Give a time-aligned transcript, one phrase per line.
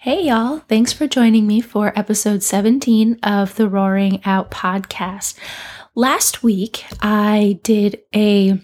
[0.00, 0.60] Hey, y'all.
[0.68, 5.36] Thanks for joining me for episode 17 of the Roaring Out podcast.
[5.96, 8.60] Last week, I did a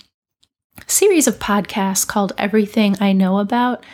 [0.86, 3.84] series of podcasts called Everything I Know About.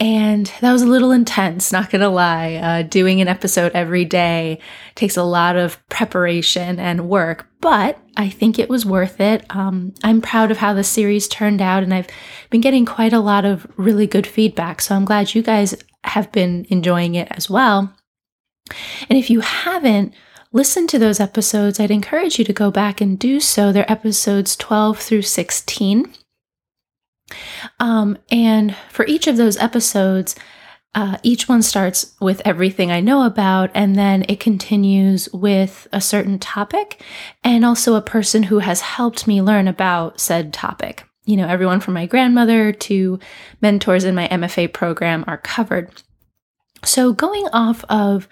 [0.00, 2.54] And that was a little intense, not gonna lie.
[2.54, 4.58] Uh, doing an episode every day
[4.94, 9.44] takes a lot of preparation and work, but I think it was worth it.
[9.50, 12.08] Um, I'm proud of how the series turned out, and I've
[12.48, 14.80] been getting quite a lot of really good feedback.
[14.80, 17.94] So I'm glad you guys have been enjoying it as well.
[19.08, 20.14] And if you haven't
[20.52, 23.72] listened to those episodes, I'd encourage you to go back and do so.
[23.72, 26.12] They're episodes 12 through 16.
[27.80, 30.34] Um, and for each of those episodes,
[30.94, 36.00] uh, each one starts with everything I know about, and then it continues with a
[36.00, 37.02] certain topic
[37.44, 41.04] and also a person who has helped me learn about said topic.
[41.28, 43.18] You know, everyone from my grandmother to
[43.60, 46.02] mentors in my MFA program are covered.
[46.86, 48.26] So, going off of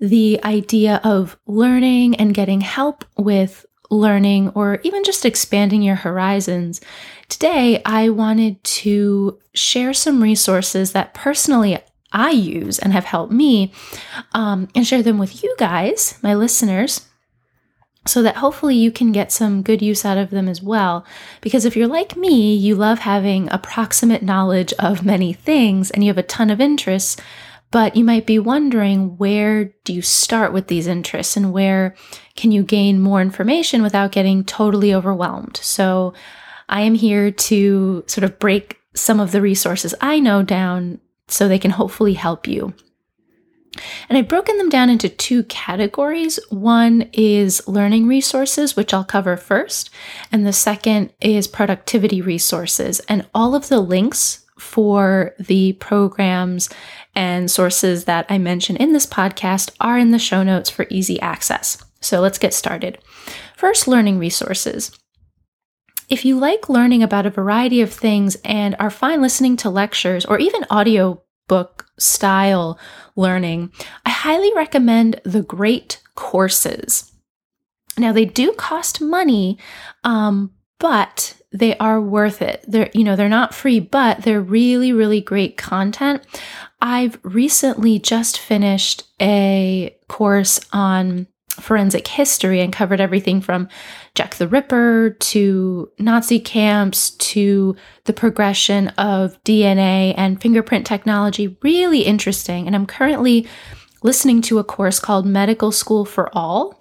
[0.00, 6.80] the idea of learning and getting help with learning or even just expanding your horizons,
[7.28, 11.78] today I wanted to share some resources that personally
[12.10, 13.72] I use and have helped me
[14.32, 17.06] um, and share them with you guys, my listeners,
[18.10, 21.04] so that hopefully you can get some good use out of them as well.
[21.40, 26.08] Because if you're like me, you love having approximate knowledge of many things and you
[26.08, 27.16] have a ton of interests
[27.70, 31.94] but you might be wondering where do you start with these interests and where
[32.34, 35.56] can you gain more information without getting totally overwhelmed?
[35.62, 36.12] So
[36.68, 41.46] I am here to sort of break some of the resources I know down so
[41.46, 42.74] they can hopefully help you.
[44.08, 46.40] And I've broken them down into two categories.
[46.50, 49.90] One is learning resources, which I'll cover first,
[50.32, 53.00] and the second is productivity resources.
[53.08, 56.68] And all of the links for the programs
[57.14, 61.20] and sources that I mention in this podcast are in the show notes for easy
[61.20, 61.82] access.
[62.00, 62.98] So let's get started.
[63.56, 64.96] First, learning resources.
[66.08, 70.24] If you like learning about a variety of things and are fine listening to lectures
[70.24, 70.64] or even
[71.50, 72.78] audiobook style
[73.16, 73.72] learning,
[74.06, 77.12] I highly recommend the great courses.
[77.98, 79.58] Now, they do cost money,
[80.04, 82.64] um, but they are worth it.
[82.66, 86.22] They're, you know, they're not free, but they're really, really great content.
[86.80, 91.26] I've recently just finished a course on
[91.60, 93.68] forensic history and covered everything from
[94.14, 101.56] Jack the Ripper to Nazi camps to the progression of DNA and fingerprint technology.
[101.62, 102.66] Really interesting.
[102.66, 103.46] And I'm currently
[104.02, 106.80] listening to a course called Medical School for All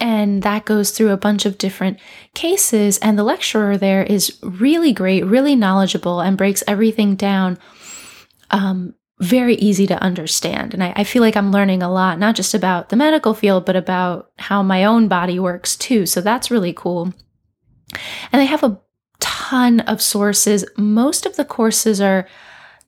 [0.00, 1.98] and that goes through a bunch of different
[2.34, 2.98] cases.
[2.98, 7.58] And the lecturer there is really great, really knowledgeable, and breaks everything down
[8.50, 10.74] um, very easy to understand.
[10.74, 13.64] And I, I, feel like I'm learning a lot, not just about the medical field,
[13.64, 16.04] but about how my own body works too.
[16.04, 17.14] So that's really cool.
[18.32, 18.80] And they have a
[19.20, 20.64] ton of sources.
[20.76, 22.26] Most of the courses are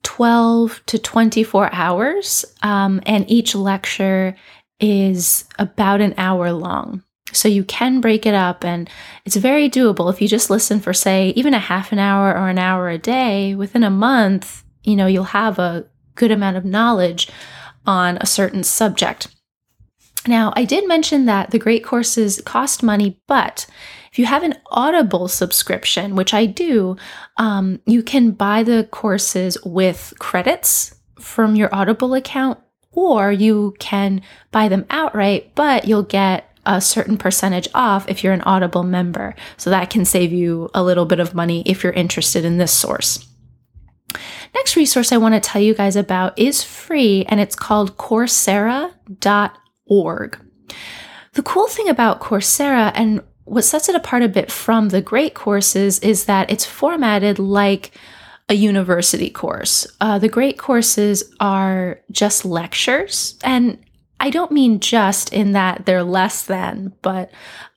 [0.03, 4.35] 12 to 24 hours, um, and each lecture
[4.79, 7.03] is about an hour long.
[7.33, 8.89] So you can break it up and
[9.25, 10.11] it's very doable.
[10.11, 12.97] If you just listen for, say, even a half an hour or an hour a
[12.97, 15.85] day, within a month, you know, you'll have a
[16.17, 17.29] good amount of knowledge
[17.85, 19.27] on a certain subject.
[20.27, 23.65] Now, I did mention that the great courses cost money, but
[24.11, 26.97] if you have an Audible subscription, which I do,
[27.37, 32.59] um, you can buy the courses with credits from your Audible account
[32.91, 38.33] or you can buy them outright, but you'll get a certain percentage off if you're
[38.33, 39.35] an Audible member.
[39.55, 42.73] So that can save you a little bit of money if you're interested in this
[42.73, 43.26] source.
[44.57, 48.91] Next resource I want to tell you guys about is free and it's called Coursera.org.
[51.33, 55.35] The cool thing about Coursera and what sets it apart a bit from the great
[55.35, 57.91] courses is that it's formatted like
[58.49, 59.85] a university course.
[60.01, 63.77] Uh, the great courses are just lectures, and
[64.19, 67.29] I don't mean just in that they're less than, but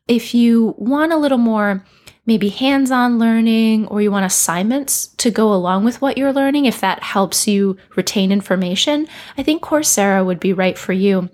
[0.08, 1.84] if you want a little more
[2.26, 6.66] maybe hands on learning or you want assignments to go along with what you're learning,
[6.66, 9.06] if that helps you retain information,
[9.36, 11.28] I think Coursera would be right for you.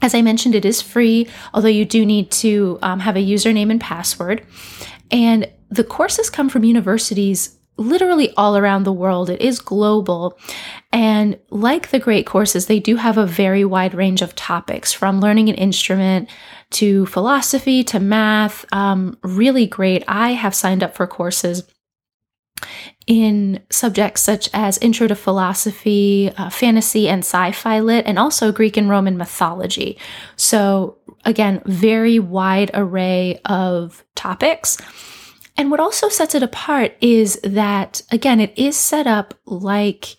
[0.00, 3.70] As I mentioned, it is free, although you do need to um, have a username
[3.70, 4.46] and password.
[5.10, 9.30] And the courses come from universities literally all around the world.
[9.30, 10.38] It is global.
[10.92, 15.20] And like the great courses, they do have a very wide range of topics from
[15.20, 16.28] learning an instrument
[16.70, 18.66] to philosophy to math.
[18.72, 20.04] Um, really great.
[20.08, 21.62] I have signed up for courses
[23.06, 28.52] in subjects such as Intro to Philosophy, uh, Fantasy, and Sci Fi Lit, and also
[28.52, 29.96] Greek and Roman mythology.
[30.36, 34.76] So, again, very wide array of topics.
[35.58, 40.16] And what also sets it apart is that, again, it is set up like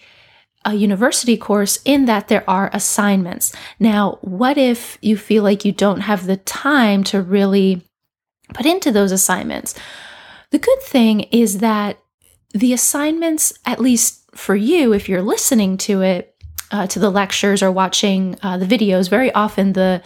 [0.65, 3.55] a university course in that there are assignments.
[3.79, 7.81] Now, what if you feel like you don't have the time to really
[8.53, 9.73] put into those assignments?
[10.51, 11.99] The good thing is that
[12.53, 16.35] the assignments, at least for you, if you're listening to it,
[16.71, 20.01] uh, to the lectures or watching uh, the videos, very often the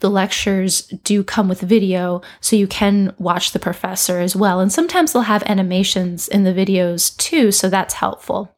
[0.00, 4.60] the lectures do come with video, so you can watch the professor as well.
[4.60, 8.54] And sometimes they'll have animations in the videos too, so that's helpful.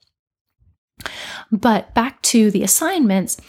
[1.50, 3.40] But back to the assignments,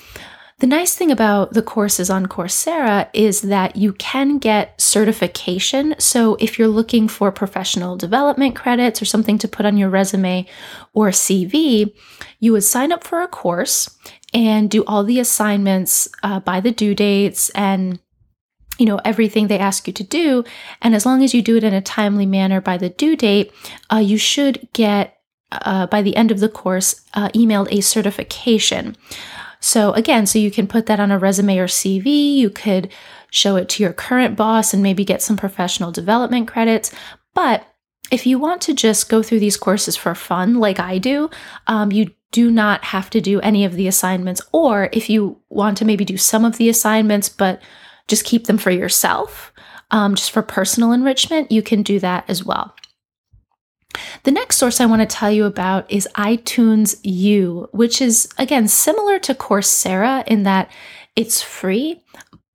[0.59, 5.95] the nice thing about the courses on Coursera is that you can get certification.
[5.97, 10.45] So if you're looking for professional development credits or something to put on your resume
[10.93, 11.95] or CV,
[12.39, 13.97] you would sign up for a course
[14.33, 17.99] and do all the assignments uh, by the due dates and
[18.77, 20.43] you know everything they ask you to do
[20.81, 23.51] and as long as you do it in a timely manner by the due date
[23.91, 25.17] uh, you should get
[25.51, 28.95] uh, by the end of the course uh, emailed a certification
[29.61, 32.35] so again, so you can put that on a resume or CV.
[32.35, 32.91] You could
[33.29, 36.91] show it to your current boss and maybe get some professional development credits.
[37.33, 37.65] But
[38.11, 41.29] if you want to just go through these courses for fun, like I do,
[41.67, 44.41] um, you do not have to do any of the assignments.
[44.51, 47.61] Or if you want to maybe do some of the assignments, but
[48.07, 49.53] just keep them for yourself,
[49.91, 52.75] um, just for personal enrichment, you can do that as well.
[54.23, 58.67] The next source I want to tell you about is iTunes U, which is again
[58.69, 60.71] similar to Coursera in that
[61.15, 62.01] it's free,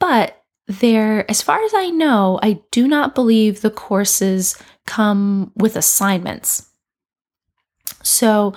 [0.00, 4.56] but there, as far as I know, I do not believe the courses
[4.86, 6.70] come with assignments.
[8.02, 8.54] So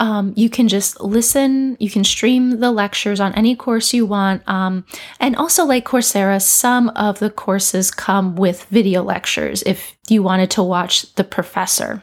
[0.00, 4.42] um, you can just listen, you can stream the lectures on any course you want.
[4.48, 4.86] Um,
[5.20, 10.50] and also, like Coursera, some of the courses come with video lectures if you wanted
[10.52, 12.02] to watch the professor.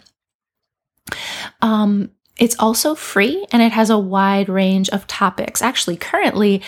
[1.64, 5.64] Um, it's also free and it has a wide range of topics.
[5.64, 6.62] Actually, currently,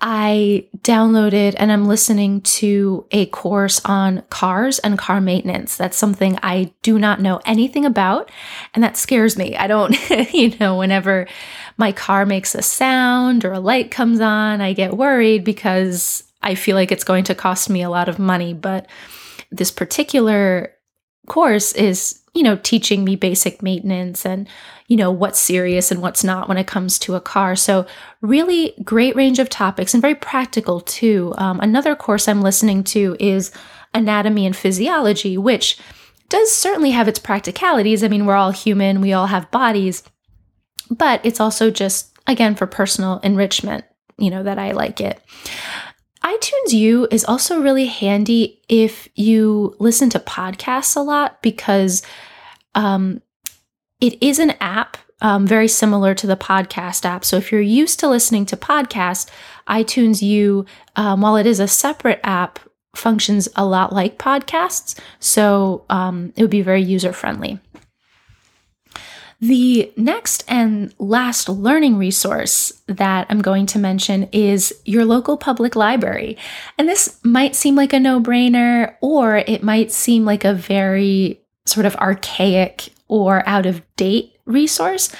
[0.00, 5.76] I downloaded and I'm listening to a course on cars and car maintenance.
[5.76, 8.30] That's something I do not know anything about,
[8.74, 9.56] and that scares me.
[9.56, 9.96] I don't,
[10.32, 11.26] you know, whenever
[11.78, 16.54] my car makes a sound or a light comes on, I get worried because I
[16.54, 18.54] feel like it's going to cost me a lot of money.
[18.54, 18.86] But
[19.50, 20.74] this particular
[21.26, 24.48] course is you know, teaching me basic maintenance and,
[24.88, 27.54] you know, what's serious and what's not when it comes to a car.
[27.54, 27.86] So,
[28.20, 31.34] really great range of topics and very practical too.
[31.38, 33.52] Um, another course I'm listening to is
[33.94, 35.78] Anatomy and Physiology, which
[36.28, 38.02] does certainly have its practicalities.
[38.02, 40.02] I mean, we're all human, we all have bodies,
[40.90, 43.84] but it's also just, again, for personal enrichment,
[44.18, 45.22] you know, that I like it
[46.22, 52.02] iTunes U is also really handy if you listen to podcasts a lot because
[52.74, 53.22] um,
[54.00, 57.24] it is an app um, very similar to the podcast app.
[57.24, 59.28] So if you're used to listening to podcasts,
[59.68, 60.64] iTunes U,
[60.96, 62.60] um, while it is a separate app,
[62.94, 64.98] functions a lot like podcasts.
[65.18, 67.58] So um, it would be very user friendly.
[69.40, 75.76] The next and last learning resource that I'm going to mention is your local public
[75.76, 76.36] library.
[76.76, 81.40] And this might seem like a no brainer, or it might seem like a very
[81.66, 85.10] sort of archaic or out of date resource.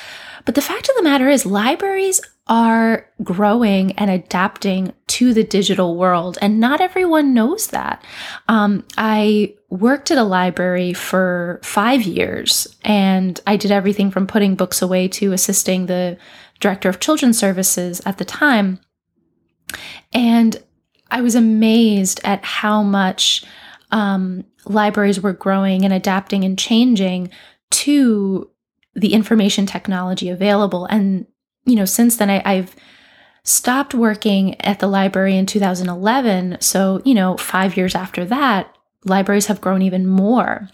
[0.45, 5.97] But the fact of the matter is, libraries are growing and adapting to the digital
[5.97, 8.03] world, and not everyone knows that.
[8.49, 14.55] Um, I worked at a library for five years, and I did everything from putting
[14.55, 16.17] books away to assisting the
[16.61, 18.81] director of children's services at the time.
[20.13, 20.63] And
[21.11, 23.45] I was amazed at how much
[23.91, 27.31] um, libraries were growing and adapting and changing
[27.71, 28.51] to
[28.95, 30.87] the information technology available.
[30.87, 31.27] And,
[31.65, 32.75] you know, since then I, I've
[33.45, 36.59] stopped working at the library in 2011.
[36.61, 40.69] So, you know, five years after that, libraries have grown even more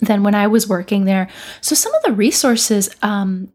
[0.00, 1.28] than when I was working there.
[1.60, 3.52] So, some of the resources um,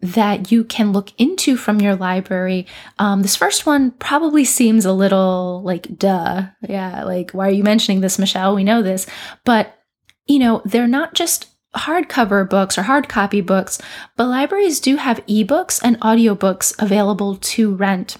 [0.00, 2.66] that you can look into from your library.
[2.98, 6.46] Um, this first one probably seems a little like, duh.
[6.68, 8.54] Yeah, like, why are you mentioning this, Michelle?
[8.54, 9.06] We know this.
[9.44, 9.78] But,
[10.26, 13.80] you know, they're not just hardcover books or hard copy books,
[14.16, 18.16] but libraries do have ebooks and audiobooks available to rent.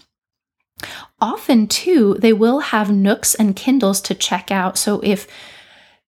[1.21, 4.77] Often, too, they will have Nooks and Kindles to check out.
[4.77, 5.29] So if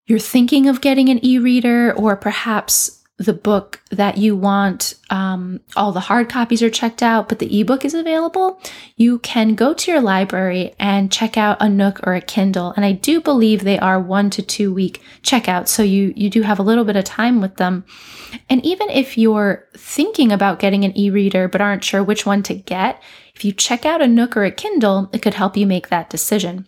[0.07, 5.61] you're thinking of getting an e reader or perhaps the book that you want, um,
[5.76, 8.61] all the hard copies are checked out, but the ebook is available,
[8.97, 12.73] you can go to your library and check out a Nook or a Kindle.
[12.73, 15.68] And I do believe they are one to two week checkouts.
[15.68, 17.85] So you, you do have a little bit of time with them.
[18.50, 22.42] And even if you're thinking about getting an e reader but aren't sure which one
[22.44, 23.00] to get,
[23.37, 26.11] if you check out a Nook or a Kindle, it could help you make that
[26.11, 26.66] decision.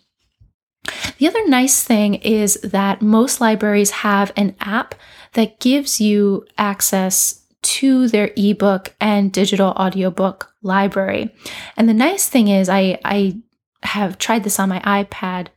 [1.18, 4.94] The other nice thing is that most libraries have an app
[5.32, 11.34] that gives you access to their ebook and digital audiobook library.
[11.76, 13.40] And the nice thing is I I
[13.82, 15.48] have tried this on my iPad.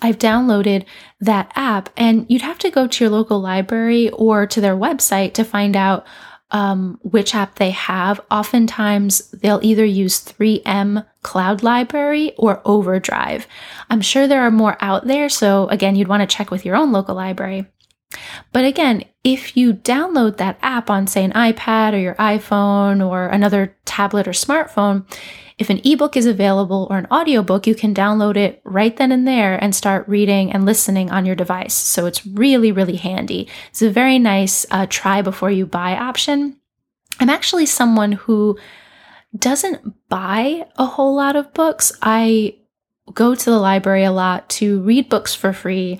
[0.00, 0.84] I've downloaded
[1.20, 5.34] that app and you'd have to go to your local library or to their website
[5.34, 6.06] to find out
[6.50, 8.20] um, which app they have.
[8.30, 13.46] Oftentimes, they'll either use 3M Cloud Library or Overdrive.
[13.90, 16.76] I'm sure there are more out there, so again, you'd want to check with your
[16.76, 17.66] own local library.
[18.52, 23.26] But again, if you download that app on, say, an iPad or your iPhone or
[23.26, 25.04] another tablet or smartphone,
[25.58, 29.26] if an ebook is available or an audiobook, you can download it right then and
[29.26, 31.74] there and start reading and listening on your device.
[31.74, 33.48] So it's really, really handy.
[33.70, 36.56] It's a very nice uh, try before you buy option.
[37.18, 38.56] I'm actually someone who
[39.36, 41.92] doesn't buy a whole lot of books.
[42.00, 42.58] I
[43.12, 45.98] go to the library a lot to read books for free.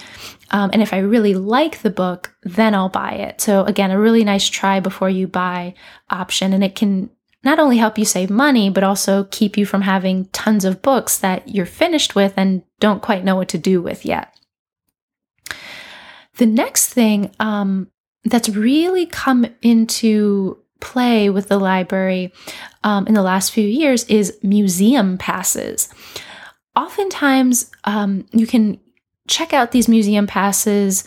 [0.51, 3.41] Um, and if I really like the book, then I'll buy it.
[3.41, 5.75] So, again, a really nice try before you buy
[6.11, 6.53] option.
[6.53, 7.11] And it can
[7.49, 11.17] not only help you save money, but also keep you from having tons of books
[11.17, 14.39] that you're finished with and don't quite know what to do with yet.
[16.37, 17.91] The next thing um,
[18.25, 22.35] that's really come into play with the library
[22.85, 25.89] um, in the last few years is museum passes.
[26.77, 28.79] Oftentimes, um, you can
[29.27, 31.05] check out these museum passes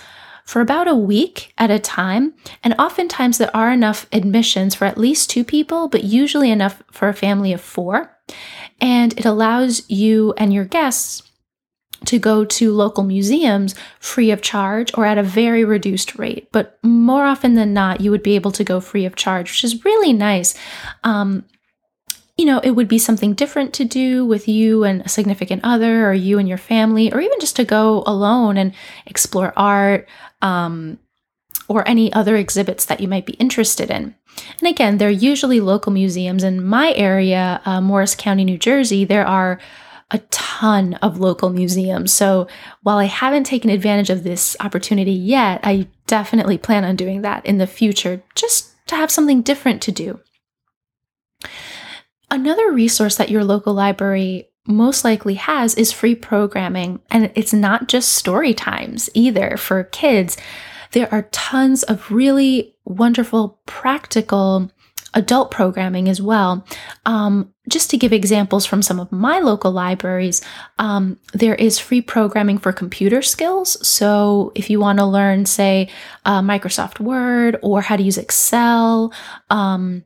[0.52, 2.34] for about a week at a time.
[2.62, 7.08] And oftentimes there are enough admissions for at least two people, but usually enough for
[7.08, 8.14] a family of four.
[8.82, 11.24] And it allows you and your guests
[12.04, 16.50] to go to local museums free of charge or at a very reduced rate.
[16.52, 19.64] But more often than not, you would be able to go free of charge, which
[19.64, 20.54] is really nice.
[21.06, 21.46] Um,
[22.38, 26.10] you know, it would be something different to do with you and a significant other,
[26.10, 28.74] or you and your family, or even just to go alone and
[29.06, 30.10] explore art
[30.42, 31.00] um,
[31.68, 34.16] or any other exhibits that you might be interested in.
[34.60, 36.44] And again, they're usually local museums.
[36.44, 39.60] In my area, uh, Morris County, New Jersey, there are
[40.12, 42.12] a ton of local museums.
[42.12, 42.48] So
[42.84, 47.46] while I haven't taken advantage of this opportunity yet, I definitely plan on doing that
[47.46, 50.20] in the future just to have something different to do.
[52.30, 57.00] Another resource that your local library most likely has is free programming.
[57.10, 60.38] And it's not just story times either for kids.
[60.92, 64.72] There are tons of really wonderful, practical
[65.14, 66.66] adult programming as well.
[67.06, 70.42] Um, just to give examples from some of my local libraries,
[70.80, 73.86] um, there is free programming for computer skills.
[73.86, 75.90] So if you want to learn, say,
[76.26, 79.14] uh, Microsoft Word or how to use Excel,
[79.50, 80.04] um,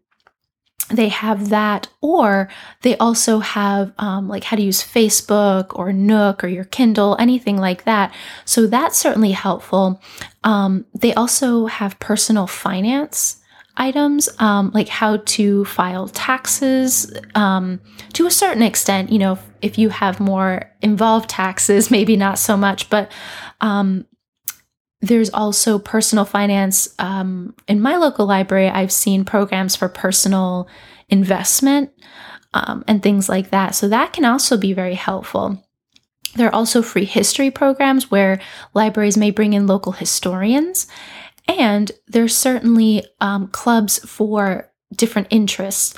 [0.89, 2.47] they have that, or
[2.83, 7.57] they also have um, like how to use Facebook or Nook or your Kindle, anything
[7.57, 8.13] like that.
[8.45, 9.99] So that's certainly helpful.
[10.43, 13.41] Um, they also have personal finance
[13.77, 17.81] items, um, like how to file taxes um,
[18.13, 19.11] to a certain extent.
[19.11, 23.11] You know, if, if, you have more involved taxes, maybe not so much, but
[23.59, 24.05] um,
[25.07, 26.93] there's also personal finance.
[26.99, 30.67] Um, in my local library, I've seen programs for personal
[31.09, 31.91] investment
[32.53, 33.75] um, and things like that.
[33.75, 35.61] So that can also be very helpful.
[36.35, 38.41] There are also free history programs where
[38.73, 40.87] libraries may bring in local historians.
[41.47, 45.93] And there's certainly um, clubs for different interests.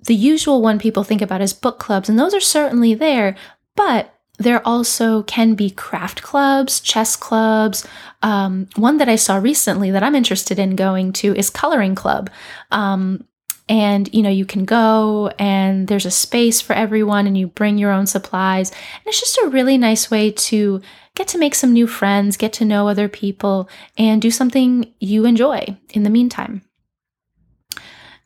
[0.00, 3.36] The usual one people think about is book clubs, and those are certainly there,
[3.74, 7.86] but there also can be craft clubs, chess clubs.
[8.22, 12.30] Um, one that I saw recently that I'm interested in going to is Coloring Club.
[12.70, 13.24] Um,
[13.68, 17.78] and you know you can go and there's a space for everyone and you bring
[17.78, 20.82] your own supplies and it's just a really nice way to
[21.14, 25.24] get to make some new friends get to know other people and do something you
[25.24, 25.64] enjoy
[25.94, 26.60] in the meantime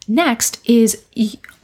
[0.08, 1.04] next is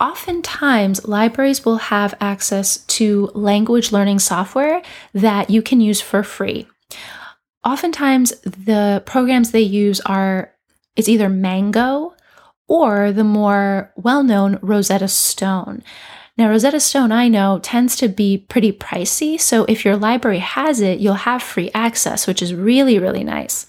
[0.00, 4.82] oftentimes libraries will have access to language learning software
[5.12, 6.66] that you can use for free
[7.64, 10.52] oftentimes the programs they use are
[10.96, 12.14] it's either mango
[12.68, 15.82] or the more well known Rosetta Stone.
[16.36, 19.40] Now, Rosetta Stone, I know, tends to be pretty pricey.
[19.40, 23.66] So if your library has it, you'll have free access, which is really, really nice.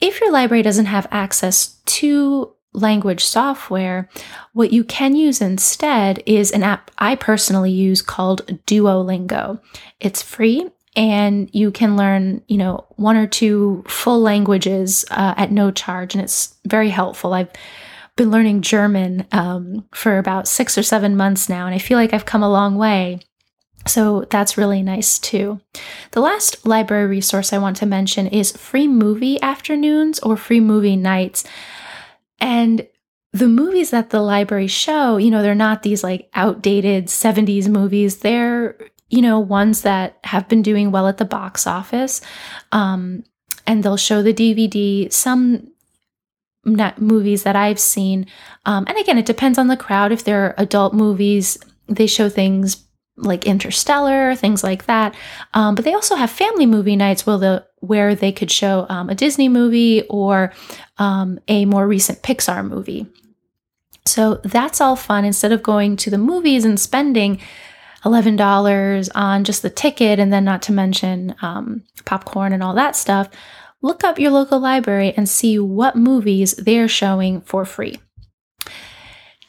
[0.00, 4.08] if your library doesn't have access to language software,
[4.52, 9.60] what you can use instead is an app I personally use called Duolingo.
[10.00, 15.50] It's free and you can learn, you know, one or two full languages uh, at
[15.50, 17.32] no charge, and it's very helpful.
[17.32, 17.50] I've
[18.16, 22.12] been learning German um, for about six or seven months now, and I feel like
[22.12, 23.20] I've come a long way.
[23.86, 25.60] So that's really nice too.
[26.12, 30.96] The last library resource I want to mention is free movie afternoons or free movie
[30.96, 31.44] nights.
[32.42, 32.86] And
[33.32, 38.18] the movies that the library show, you know, they're not these like outdated 70s movies.
[38.18, 38.76] They're,
[39.08, 42.20] you know, ones that have been doing well at the box office.
[42.72, 43.24] Um,
[43.66, 45.10] and they'll show the DVD.
[45.10, 45.68] Some
[46.64, 48.26] movies that I've seen,
[48.66, 50.12] um, and again, it depends on the crowd.
[50.12, 51.58] If they're adult movies,
[51.88, 52.84] they show things
[53.16, 55.14] like Interstellar, things like that.
[55.54, 59.10] Um, but they also have family movie nights where the where they could show um,
[59.10, 60.52] a Disney movie or
[60.98, 63.06] um, a more recent Pixar movie.
[64.06, 65.24] So that's all fun.
[65.24, 67.40] Instead of going to the movies and spending
[68.04, 72.96] $11 on just the ticket, and then not to mention um, popcorn and all that
[72.96, 73.28] stuff,
[73.80, 78.00] look up your local library and see what movies they're showing for free.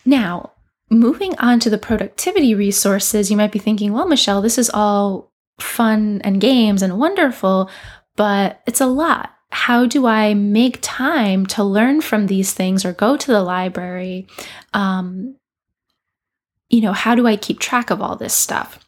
[0.05, 0.52] Now,
[0.89, 5.31] moving on to the productivity resources, you might be thinking, well, Michelle, this is all
[5.59, 7.69] fun and games and wonderful,
[8.15, 9.31] but it's a lot.
[9.51, 14.27] How do I make time to learn from these things or go to the library?
[14.73, 15.35] Um,
[16.69, 18.79] you know, how do I keep track of all this stuff?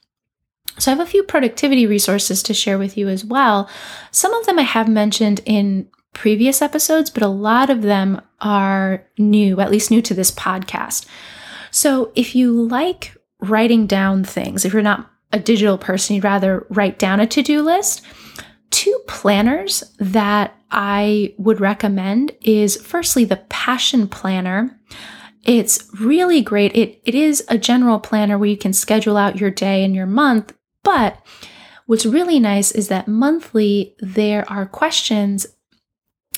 [0.78, 3.70] So, I have a few productivity resources to share with you as well.
[4.12, 9.06] Some of them I have mentioned in previous episodes, but a lot of them are
[9.18, 11.06] new, at least new to this podcast.
[11.75, 16.65] So, if you like writing down things, if you're not a digital person, you'd rather
[16.70, 18.01] write down a to do list,
[18.70, 24.79] two planners that I would recommend is firstly the Passion Planner.
[25.44, 26.74] It's really great.
[26.74, 30.05] It, it is a general planner where you can schedule out your day and your
[30.05, 31.17] month, but
[31.88, 35.46] what's really nice is that monthly there are questions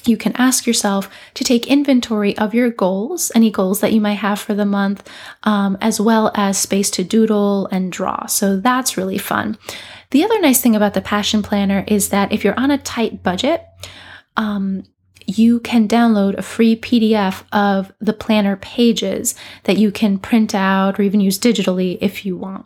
[0.08, 4.14] you can ask yourself to take inventory of your goals, any goals that you might
[4.14, 5.08] have for the month,
[5.44, 8.26] um, as well as space to doodle and draw.
[8.26, 9.58] So that's really fun.
[10.12, 13.24] The other nice thing about the Passion Planner is that if you're on a tight
[13.24, 13.66] budget,
[14.38, 14.84] um,
[15.26, 20.98] you can download a free PDF of the planner pages that you can print out
[20.98, 22.66] or even use digitally if you want.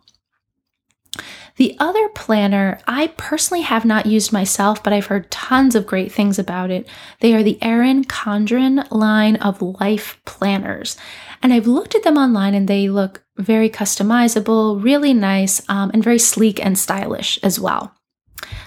[1.58, 6.12] The other planner I personally have not used myself, but I've heard tons of great
[6.12, 6.88] things about it.
[7.20, 10.98] They are the Erin Condren line of life planners.
[11.44, 16.04] And I've looked at them online and they look very customizable, really nice, um, and
[16.04, 17.94] very sleek and stylish as well.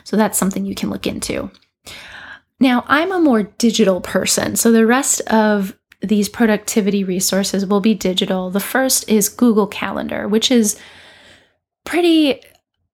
[0.04, 1.50] So that's something you can look into.
[2.60, 7.94] Now, I'm a more digital person, so the rest of these productivity resources will be
[7.94, 8.50] digital.
[8.50, 10.78] The first is Google Calendar, which is
[11.84, 12.40] pretty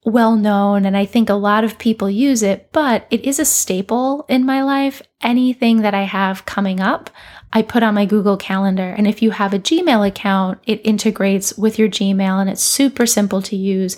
[0.04, 3.44] well known and I think a lot of people use it, but it is a
[3.44, 5.02] staple in my life.
[5.20, 7.10] Anything that I have coming up,
[7.52, 8.94] I put on my Google Calendar.
[8.96, 13.06] And if you have a Gmail account, it integrates with your Gmail and it's super
[13.06, 13.96] simple to use.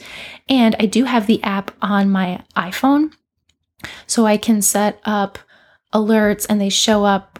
[0.49, 3.13] And I do have the app on my iPhone.
[4.07, 5.39] So I can set up
[5.93, 7.32] alerts and they show up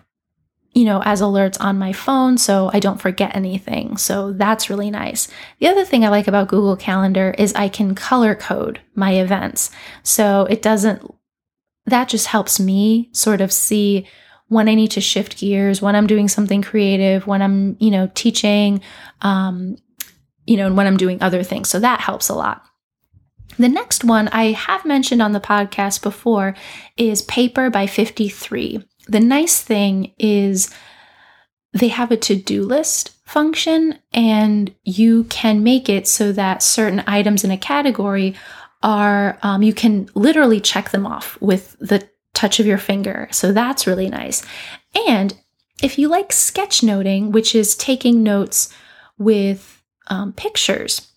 [0.73, 3.97] you know, as alerts on my phone so I don't forget anything.
[3.99, 5.29] So that's really nice.
[5.59, 9.71] The other thing I like about Google Calendar is I can color code my events.
[10.03, 11.03] So it doesn't,
[11.87, 14.07] that just helps me sort of see
[14.49, 18.11] when I need to shift gears, when I'm doing something creative, when I'm, you know,
[18.15, 18.81] teaching,
[19.21, 19.77] um,
[20.47, 21.69] you know, and when I'm doing other things.
[21.69, 22.63] So that helps a lot.
[23.59, 26.55] The next one I have mentioned on the podcast before
[26.97, 30.73] is Paper by 53 the nice thing is
[31.73, 37.03] they have a to do list function, and you can make it so that certain
[37.07, 38.35] items in a category
[38.83, 43.29] are, um, you can literally check them off with the touch of your finger.
[43.31, 44.45] So that's really nice.
[45.09, 45.35] And
[45.83, 48.73] if you like sketchnoting, which is taking notes
[49.19, 51.13] with um, pictures,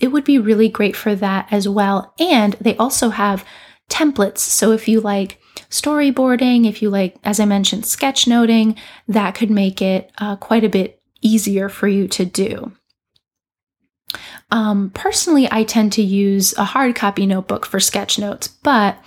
[0.00, 2.14] it would be really great for that as well.
[2.18, 3.44] And they also have
[3.88, 4.38] templates.
[4.38, 9.82] So if you like storyboarding, if you like, as I mentioned, sketchnoting, that could make
[9.82, 12.72] it uh, quite a bit easier for you to do.
[14.50, 18.98] Um, personally, I tend to use a hard copy notebook for sketch notes, but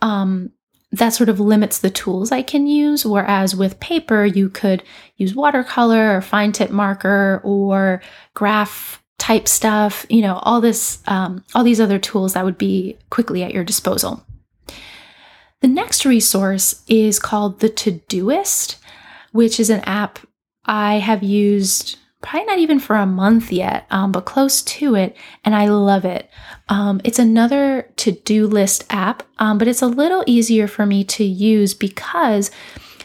[0.00, 0.50] um,
[0.90, 3.04] that sort of limits the tools I can use.
[3.04, 4.82] Whereas with paper, you could
[5.16, 8.02] use watercolor or fine tip marker or
[8.34, 12.96] graph type stuff, you know, all this, um, all these other tools that would be
[13.10, 14.24] quickly at your disposal.
[15.60, 18.76] The next resource is called the Todoist,
[19.32, 20.20] which is an app
[20.64, 25.16] I have used probably not even for a month yet, um, but close to it,
[25.44, 26.28] and I love it.
[26.68, 31.04] Um, it's another to do list app, um, but it's a little easier for me
[31.04, 32.50] to use because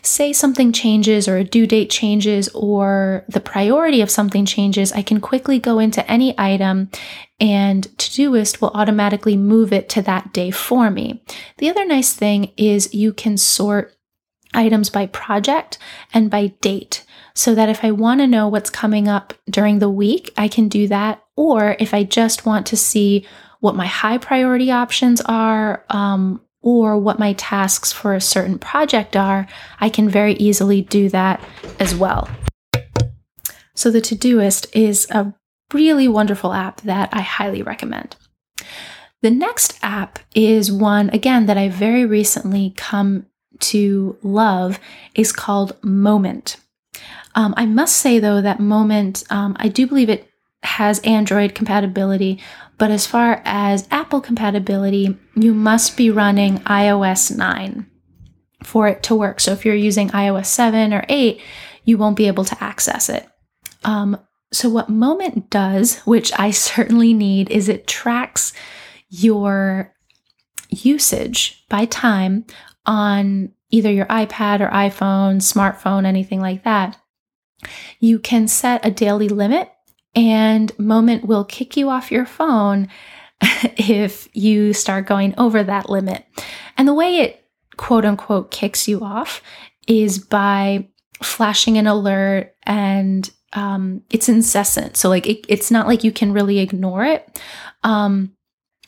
[0.03, 5.01] say something changes or a due date changes or the priority of something changes, I
[5.01, 6.89] can quickly go into any item
[7.39, 11.23] and Todoist will automatically move it to that day for me.
[11.57, 13.95] The other nice thing is you can sort
[14.53, 15.77] items by project
[16.13, 19.89] and by date so that if I want to know what's coming up during the
[19.89, 21.23] week, I can do that.
[21.35, 23.25] Or if I just want to see
[23.59, 29.15] what my high priority options are, um, or what my tasks for a certain project
[29.15, 29.45] are,
[29.79, 31.43] I can very easily do that
[31.79, 32.27] as well.
[33.75, 35.33] So the Todoist is a
[35.73, 38.15] really wonderful app that I highly recommend.
[39.21, 43.25] The next app is one, again, that I very recently come
[43.59, 44.79] to love,
[45.15, 46.57] is called Moment.
[47.35, 50.29] Um, I must say, though, that Moment, um, I do believe it
[50.63, 52.41] has Android compatibility,
[52.77, 57.85] but as far as Apple compatibility, you must be running iOS 9
[58.63, 59.39] for it to work.
[59.39, 61.41] So if you're using iOS 7 or 8,
[61.85, 63.27] you won't be able to access it.
[63.83, 64.17] Um,
[64.51, 68.53] so, what Moment does, which I certainly need, is it tracks
[69.09, 69.93] your
[70.69, 72.45] usage by time
[72.85, 76.97] on either your iPad or iPhone, smartphone, anything like that.
[77.99, 79.71] You can set a daily limit
[80.15, 82.87] and Moment will kick you off your phone
[83.41, 86.25] if you start going over that limit.
[86.77, 87.45] And the way it
[87.77, 89.41] quote unquote kicks you off
[89.87, 90.87] is by
[91.21, 94.97] flashing an alert and um, it's incessant.
[94.97, 97.41] So, like, it, it's not like you can really ignore it.
[97.83, 98.33] Um,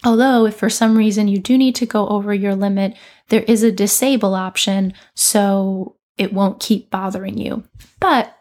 [0.04, 2.96] although, if for some reason you do need to go over your limit,
[3.30, 7.64] there is a disable option so it won't keep bothering you.
[8.00, 8.36] But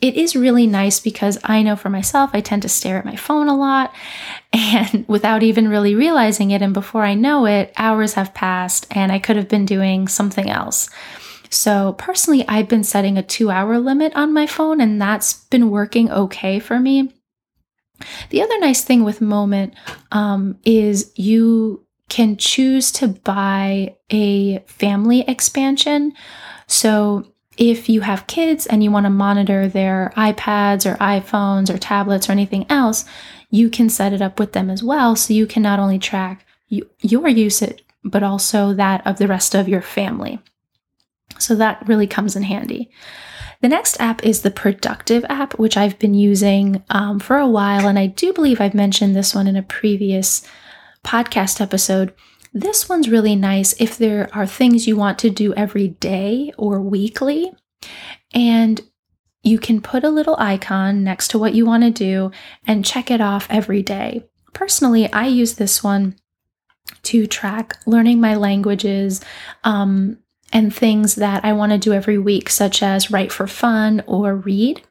[0.00, 3.16] it is really nice because I know for myself, I tend to stare at my
[3.16, 3.92] phone a lot
[4.52, 6.62] and without even really realizing it.
[6.62, 10.48] And before I know it, hours have passed and I could have been doing something
[10.48, 10.88] else.
[11.50, 15.70] So, personally, I've been setting a two hour limit on my phone and that's been
[15.70, 17.14] working okay for me.
[18.30, 19.74] The other nice thing with Moment
[20.12, 26.12] um, is you can choose to buy a family expansion.
[26.66, 31.76] So, if you have kids and you want to monitor their iPads or iPhones or
[31.76, 33.04] tablets or anything else,
[33.50, 35.16] you can set it up with them as well.
[35.16, 39.54] So you can not only track you, your usage, but also that of the rest
[39.54, 40.40] of your family.
[41.38, 42.90] So that really comes in handy.
[43.60, 47.88] The next app is the Productive app, which I've been using um, for a while.
[47.88, 50.46] And I do believe I've mentioned this one in a previous
[51.04, 52.14] podcast episode.
[52.58, 56.80] This one's really nice if there are things you want to do every day or
[56.80, 57.52] weekly.
[58.34, 58.80] And
[59.44, 62.32] you can put a little icon next to what you want to do
[62.66, 64.24] and check it off every day.
[64.54, 66.16] Personally, I use this one
[67.04, 69.20] to track learning my languages
[69.62, 70.18] um,
[70.52, 74.34] and things that I want to do every week, such as write for fun or
[74.34, 74.82] read.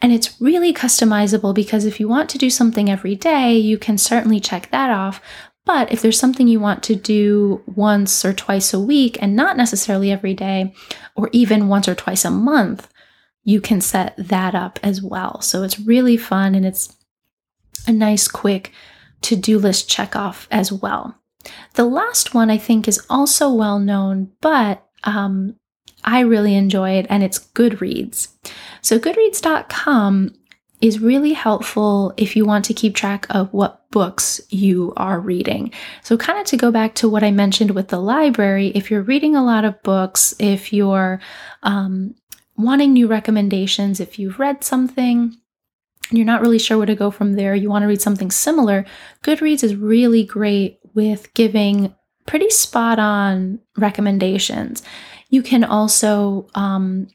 [0.00, 3.98] And it's really customizable because if you want to do something every day, you can
[3.98, 5.20] certainly check that off.
[5.68, 9.54] But if there's something you want to do once or twice a week and not
[9.54, 10.72] necessarily every day,
[11.14, 12.88] or even once or twice a month,
[13.44, 15.42] you can set that up as well.
[15.42, 16.96] So it's really fun and it's
[17.86, 18.72] a nice, quick
[19.20, 21.18] to do list check off as well.
[21.74, 25.56] The last one I think is also well known, but um,
[26.02, 28.28] I really enjoy it, and it's Goodreads.
[28.80, 30.34] So, Goodreads.com
[30.80, 35.72] is really helpful if you want to keep track of what books you are reading.
[36.02, 39.02] So, kind of to go back to what I mentioned with the library, if you're
[39.02, 41.20] reading a lot of books, if you're
[41.62, 42.14] um,
[42.56, 45.36] wanting new recommendations, if you've read something,
[46.10, 48.30] and you're not really sure where to go from there, you want to read something
[48.30, 48.84] similar,
[49.22, 51.94] Goodreads is really great with giving
[52.26, 54.82] pretty spot on recommendations.
[55.30, 57.08] You can also um,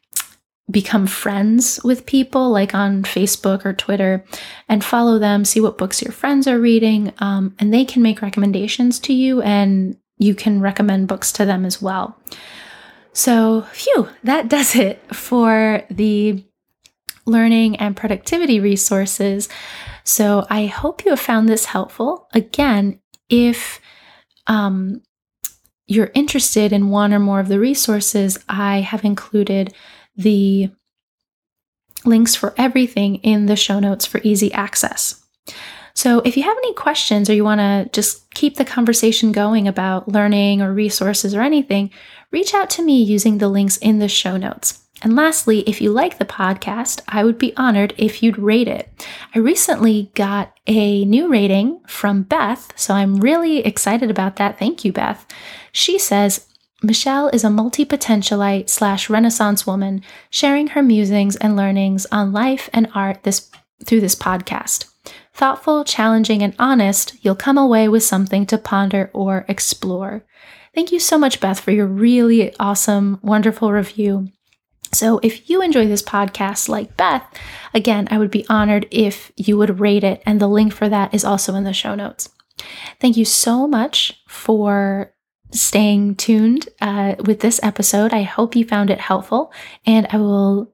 [0.72, 4.24] become friends with people like on Facebook or Twitter
[4.70, 8.22] and follow them, see what books your friends are reading, um, and they can make
[8.22, 12.18] recommendations to you and you can recommend books to them as well.
[13.12, 16.44] So, phew, that does it for the
[17.26, 19.50] learning and productivity resources.
[20.04, 22.28] So, I hope you have found this helpful.
[22.34, 23.00] Again,
[23.30, 23.82] if
[24.48, 25.02] um,
[25.88, 29.74] you're interested in one or more of the resources, I have included
[30.16, 30.70] the
[32.06, 35.24] links for everything in the show notes for easy access.
[35.96, 39.68] So, if you have any questions or you want to just keep the conversation going
[39.68, 41.92] about learning or resources or anything,
[42.32, 44.84] reach out to me using the links in the show notes.
[45.04, 49.06] And lastly, if you like the podcast, I would be honored if you'd rate it.
[49.36, 54.58] I recently got a new rating from Beth, so I'm really excited about that.
[54.58, 55.28] Thank you, Beth.
[55.74, 56.48] She says,
[56.86, 62.70] Michelle is a multi potentialite slash Renaissance woman sharing her musings and learnings on life
[62.74, 63.50] and art this
[63.86, 64.92] through this podcast.
[65.34, 70.26] Thoughtful, challenging, and honest, you'll come away with something to ponder or explore.
[70.76, 74.28] Thank you so much, Beth, for your really awesome, wonderful review.
[74.92, 77.24] So, if you enjoy this podcast like Beth,
[77.74, 81.14] again, I would be honored if you would rate it, and the link for that
[81.14, 82.30] is also in the show notes.
[83.00, 85.14] Thank you so much for
[85.54, 88.14] staying tuned uh, with this episode.
[88.14, 89.52] I hope you found it helpful,
[89.86, 90.72] and I will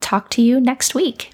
[0.00, 1.33] talk to you next week.